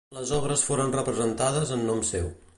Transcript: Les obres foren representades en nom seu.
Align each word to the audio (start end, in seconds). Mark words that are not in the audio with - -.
Les 0.17 0.29
obres 0.37 0.63
foren 0.69 0.95
representades 0.95 1.77
en 1.79 1.87
nom 1.93 2.05
seu. 2.11 2.33